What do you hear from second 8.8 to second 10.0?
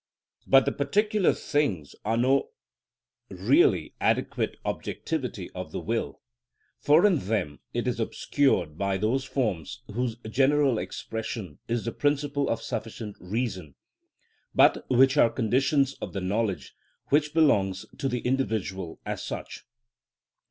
those forms